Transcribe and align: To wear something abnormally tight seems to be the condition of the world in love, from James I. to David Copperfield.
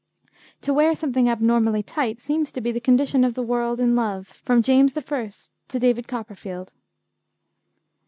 To 0.61 0.73
wear 0.73 0.95
something 0.95 1.29
abnormally 1.29 1.83
tight 1.83 2.19
seems 2.19 2.51
to 2.53 2.59
be 2.59 2.71
the 2.71 2.79
condition 2.81 3.23
of 3.23 3.35
the 3.35 3.43
world 3.43 3.79
in 3.79 3.95
love, 3.95 4.29
from 4.43 4.63
James 4.63 4.97
I. 4.97 5.01
to 5.67 5.79
David 5.79 6.07
Copperfield. 6.07 6.73